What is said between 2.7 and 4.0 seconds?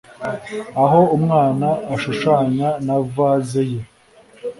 na vase ye